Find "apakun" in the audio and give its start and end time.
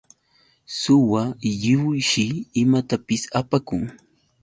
3.39-3.83